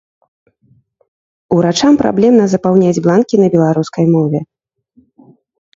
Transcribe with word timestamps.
Урачам 1.57 1.93
праблемна 2.01 2.43
запаўняць 2.55 3.01
бланкі 3.09 3.35
на 3.45 3.55
беларускай 3.59 4.05
мове. 4.19 4.39